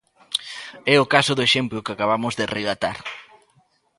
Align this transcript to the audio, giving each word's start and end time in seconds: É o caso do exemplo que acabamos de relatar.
É 0.93 0.95
o 1.03 1.09
caso 1.13 1.31
do 1.35 1.45
exemplo 1.49 1.83
que 1.83 1.93
acabamos 1.93 2.33
de 2.39 2.49
relatar. 2.55 2.97